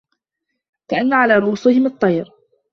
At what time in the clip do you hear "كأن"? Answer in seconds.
0.87-1.13